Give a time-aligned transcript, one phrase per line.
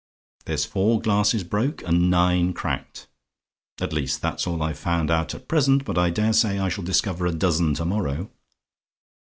[0.45, 3.05] "There's four glasses broke, and nine cracked.
[3.79, 7.27] At least, that's all I've found out at present; but I daresay I shall discover
[7.27, 8.31] a dozen to morrow.